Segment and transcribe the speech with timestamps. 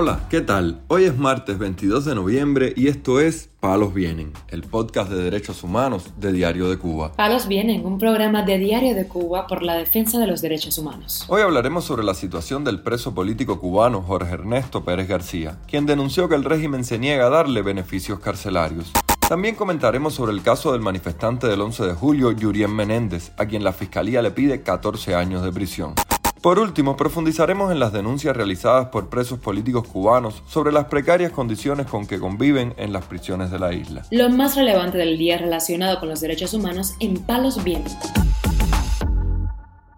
[0.00, 0.80] Hola, ¿qué tal?
[0.86, 5.64] Hoy es martes 22 de noviembre y esto es Palos Vienen, el podcast de derechos
[5.64, 7.10] humanos de Diario de Cuba.
[7.16, 11.24] Palos Vienen, un programa de Diario de Cuba por la defensa de los derechos humanos.
[11.26, 16.28] Hoy hablaremos sobre la situación del preso político cubano Jorge Ernesto Pérez García, quien denunció
[16.28, 18.92] que el régimen se niega a darle beneficios carcelarios.
[19.28, 23.64] También comentaremos sobre el caso del manifestante del 11 de julio, Yurien Menéndez, a quien
[23.64, 25.94] la fiscalía le pide 14 años de prisión.
[26.42, 31.86] Por último, profundizaremos en las denuncias realizadas por presos políticos cubanos sobre las precarias condiciones
[31.86, 34.04] con que conviven en las prisiones de la isla.
[34.12, 37.96] Lo más relevante del día relacionado con los derechos humanos en Palos Vientos.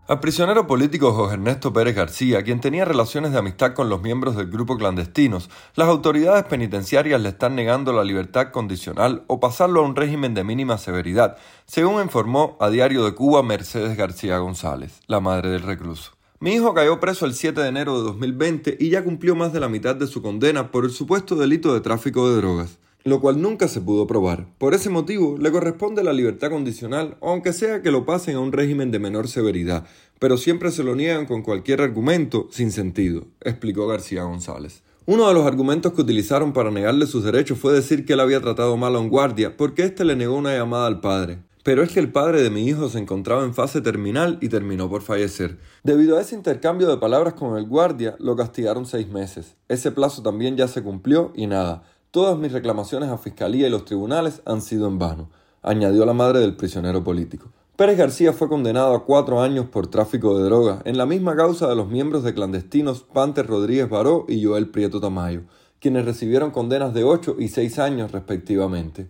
[0.09, 4.35] Al prisionero político José Ernesto Pérez García, quien tenía relaciones de amistad con los miembros
[4.35, 9.85] del grupo clandestinos, las autoridades penitenciarias le están negando la libertad condicional o pasarlo a
[9.85, 11.37] un régimen de mínima severidad,
[11.67, 16.20] según informó a Diario de Cuba Mercedes García González, la madre del recluso.
[16.43, 19.61] Mi hijo cayó preso el 7 de enero de 2020 y ya cumplió más de
[19.61, 23.43] la mitad de su condena por el supuesto delito de tráfico de drogas, lo cual
[23.43, 24.47] nunca se pudo probar.
[24.57, 28.53] Por ese motivo, le corresponde la libertad condicional, aunque sea que lo pasen a un
[28.53, 29.85] régimen de menor severidad,
[30.19, 34.83] pero siempre se lo niegan con cualquier argumento sin sentido, explicó García González.
[35.05, 38.41] Uno de los argumentos que utilizaron para negarle sus derechos fue decir que él había
[38.41, 41.41] tratado mal a un guardia porque éste le negó una llamada al padre.
[41.63, 44.89] Pero es que el padre de mi hijo se encontraba en fase terminal y terminó
[44.89, 45.59] por fallecer.
[45.85, 49.57] Debido a ese intercambio de palabras con el guardia, lo castigaron seis meses.
[49.69, 51.83] Ese plazo también ya se cumplió y nada.
[52.11, 55.31] Todas mis reclamaciones a Fiscalía y los tribunales han sido en vano,
[55.63, 57.53] añadió la madre del prisionero político.
[57.77, 61.69] Pérez García fue condenado a cuatro años por tráfico de droga, en la misma causa
[61.69, 65.43] de los miembros de clandestinos Panter Rodríguez Baró y Joel Prieto Tamayo,
[65.79, 69.09] quienes recibieron condenas de ocho y seis años respectivamente.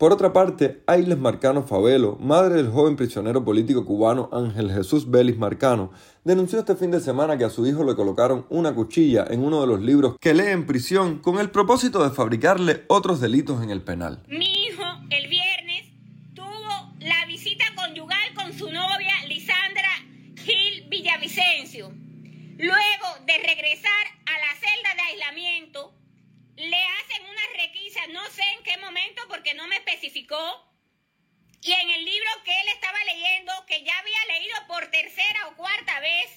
[0.00, 5.36] Por otra parte, Ailes Marcano Favelo, madre del joven prisionero político cubano Ángel Jesús Vélez
[5.36, 5.92] Marcano,
[6.24, 9.60] denunció este fin de semana que a su hijo le colocaron una cuchilla en uno
[9.60, 13.68] de los libros que lee en prisión con el propósito de fabricarle otros delitos en
[13.68, 14.22] el penal.
[14.26, 15.92] Mi hijo el viernes
[16.32, 19.90] tuvo la visita conyugal con su novia Lisandra
[20.34, 21.90] Gil Villavicencio.
[22.56, 25.92] Luego de regresar a la celda de aislamiento,
[26.60, 30.66] le hacen una requisa, no sé en qué momento porque no me especificó.
[31.62, 35.56] Y en el libro que él estaba leyendo, que ya había leído por tercera o
[35.56, 36.30] cuarta vez,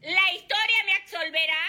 [0.00, 1.66] la historia me absolverá,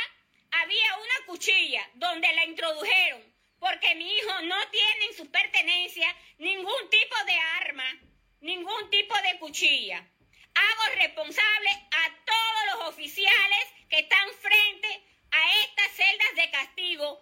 [0.51, 3.21] había una cuchilla donde la introdujeron,
[3.59, 7.99] porque mi hijo no tiene en su pertenencia ningún tipo de arma,
[8.39, 9.97] ningún tipo de cuchilla.
[10.53, 17.21] Hago responsable a todos los oficiales que están frente a estas celdas de castigo,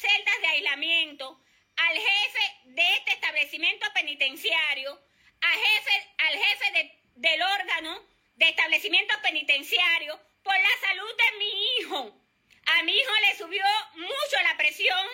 [0.00, 1.40] celdas de aislamiento,
[1.76, 4.98] al jefe de este establecimiento penitenciario,
[5.42, 8.02] al jefe, al jefe del órgano
[8.36, 12.20] de establecimiento penitenciario, por la salud de mi hijo.
[12.66, 15.06] A mi hijo le subió mucho la presión,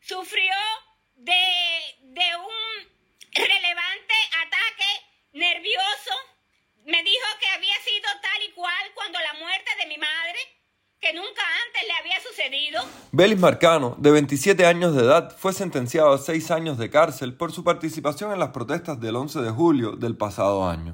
[0.00, 0.54] sufrió
[1.14, 2.92] de, de un
[3.32, 4.14] relevante
[4.46, 6.12] ataque nervioso.
[6.86, 10.38] Me dijo que había sido tal y cual cuando la muerte de mi madre
[11.04, 12.80] que nunca antes le había sucedido.
[13.12, 17.52] Belis Marcano, de 27 años de edad, fue sentenciado a 6 años de cárcel por
[17.52, 20.92] su participación en las protestas del 11 de julio del pasado año.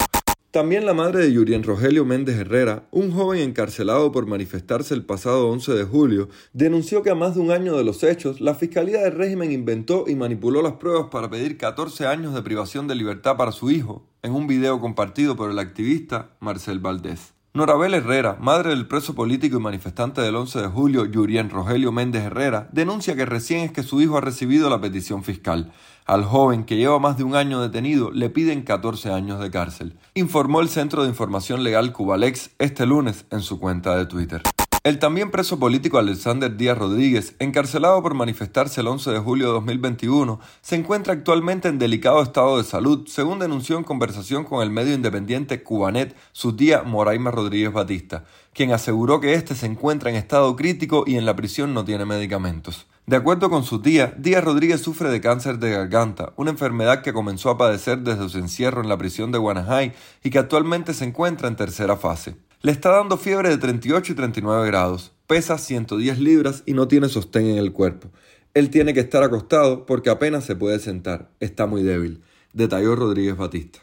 [0.51, 5.49] También la madre de Yurien Rogelio Méndez Herrera, un joven encarcelado por manifestarse el pasado
[5.49, 9.03] 11 de julio, denunció que a más de un año de los hechos, la Fiscalía
[9.03, 13.37] del régimen inventó y manipuló las pruebas para pedir 14 años de privación de libertad
[13.37, 17.33] para su hijo, en un video compartido por el activista Marcel Valdés.
[17.53, 22.23] Norabel Herrera, madre del preso político y manifestante del 11 de julio, Yurien Rogelio Méndez
[22.23, 25.73] Herrera, denuncia que recién es que su hijo ha recibido la petición fiscal.
[26.07, 29.97] Al joven, que lleva más de un año detenido, le piden 14 años de cárcel,
[30.15, 34.43] informó el Centro de Información Legal Cubalex este lunes en su cuenta de Twitter.
[34.83, 39.53] El también preso político Alexander Díaz Rodríguez, encarcelado por manifestarse el 11 de julio de
[39.53, 44.71] 2021, se encuentra actualmente en delicado estado de salud, según denunció en conversación con el
[44.71, 50.17] medio independiente Cubanet su tía Moraima Rodríguez Batista, quien aseguró que éste se encuentra en
[50.17, 52.87] estado crítico y en la prisión no tiene medicamentos.
[53.05, 57.13] De acuerdo con su tía, Díaz Rodríguez sufre de cáncer de garganta, una enfermedad que
[57.13, 59.93] comenzó a padecer desde su encierro en la prisión de Guanajay
[60.25, 62.37] y que actualmente se encuentra en tercera fase.
[62.63, 67.09] Le está dando fiebre de 38 y 39 grados, pesa 110 libras y no tiene
[67.09, 68.11] sostén en el cuerpo.
[68.53, 72.23] Él tiene que estar acostado porque apenas se puede sentar, está muy débil,
[72.53, 73.81] detalló Rodríguez Batista.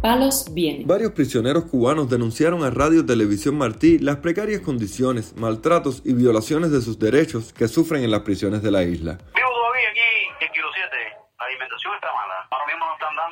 [0.00, 0.86] Palos vienen.
[0.86, 6.80] Varios prisioneros cubanos denunciaron a Radio Televisión Martí las precarias condiciones, maltratos y violaciones de
[6.80, 9.18] sus derechos que sufren en las prisiones de la isla.
[9.34, 10.96] Vivo todavía aquí en Kilo 7.
[11.40, 12.66] La alimentación está mala Ahora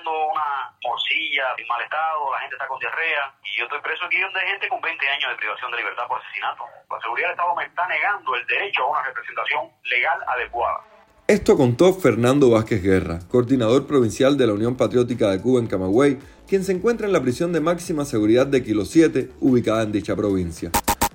[0.04, 4.04] dando una morcilla en mal estado, la gente está con diarrea y yo estoy preso
[4.04, 6.64] aquí donde hay gente con 20 años de privación de libertad por asesinato.
[6.90, 10.78] La seguridad del Estado me está negando el derecho a una representación legal adecuada.
[11.26, 16.18] Esto contó Fernando Vázquez Guerra, coordinador provincial de la Unión Patriótica de Cuba en Camagüey,
[16.46, 20.14] quien se encuentra en la prisión de máxima seguridad de Kilo 7, ubicada en dicha
[20.14, 20.70] provincia.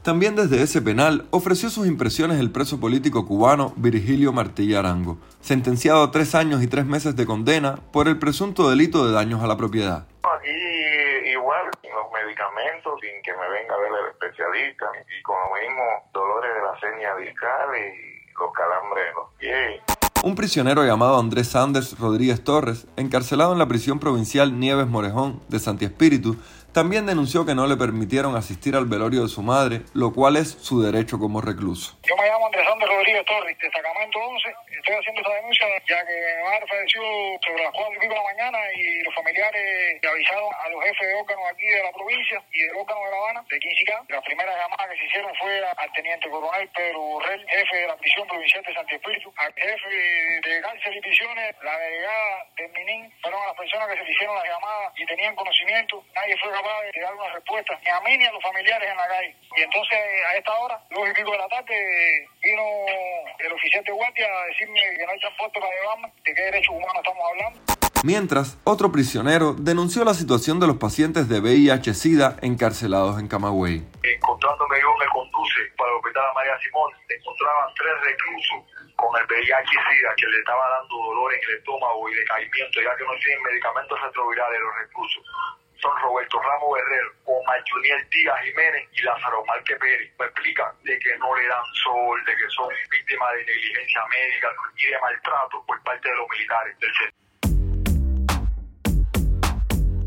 [0.09, 6.01] También desde ese penal ofreció sus impresiones el preso político cubano Virgilio Martilla Arango, sentenciado
[6.01, 9.45] a tres años y tres meses de condena por el presunto delito de daños a
[9.45, 10.07] la propiedad.
[10.23, 10.49] Aquí
[11.31, 15.83] igual, los medicamentos, sin que me venga a ver el especialista, y con lo mismo
[16.11, 19.99] dolores de la seña discal y los calambres en los pies.
[20.23, 25.59] Un prisionero llamado Andrés Sanders Rodríguez Torres, encarcelado en la prisión provincial Nieves Morejón de
[25.59, 26.35] Santi Espíritu,
[26.73, 30.51] también denunció que no le permitieron asistir al velorio de su madre, lo cual es
[30.61, 31.97] su derecho como recluso.
[32.03, 34.49] Yo me llamo Andrés Sanders Rodríguez Torres, de Sacramento 11.
[34.79, 37.01] Estoy haciendo esa denuncia ya que mi madre falleció
[37.45, 41.07] sobre las 4 y pico de la mañana y los familiares avisaron a los jefes
[41.07, 44.03] de órganos aquí de la provincia y del órgano de La Habana, de Quinsica.
[44.07, 47.97] La primera llamada que se hicieron fue al teniente coronel Pedro Borrell, jefe de la
[47.97, 53.13] prisión provincial de Santi Espíritu, al jefe de cárcel y prisiones, la delegada del Minin,
[53.21, 56.03] fueron las personas que se hicieron las llamadas y tenían conocimiento.
[56.15, 58.97] Nadie fue capaz de dar una respuesta, ni a mí ni a los familiares en
[58.97, 59.35] la calle.
[59.55, 62.63] Y entonces a esta hora, dos y pico de la tarde, vino
[63.39, 66.75] el oficial de guardia a decirme que no hay transporte para llevarme, de qué derechos
[66.75, 67.59] humanos estamos hablando.
[68.03, 73.83] Mientras, otro prisionero denunció la situación de los pacientes de VIH-Sida encarcelados en Camagüey.
[74.03, 78.59] Encontrándome yo me conduce para el hospital María Simón, encontraban tres reclusos
[78.95, 83.03] con el VIH-Sida que le estaba dando dolor en el estómago y decaimiento, ya que
[83.03, 85.23] no tienen medicamentos retrovirales los reclusos
[85.81, 90.11] son Roberto Ramos Guerrero, Omar Juniel Díaz Jiménez y Lázaro Márquez Pérez.
[90.19, 94.47] Me explican de que no le dan sol, de que son víctimas de negligencia médica
[94.75, 97.19] y de maltrato por parte de los militares del centro.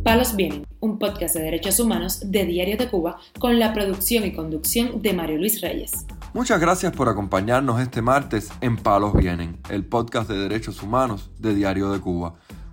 [0.05, 4.35] Palos Vienen, un podcast de derechos humanos de Diario de Cuba con la producción y
[4.35, 6.07] conducción de Mario Luis Reyes.
[6.35, 11.55] Muchas gracias por acompañarnos este martes en Palos Vienen, el podcast de derechos humanos de
[11.55, 12.35] Diario de Cuba.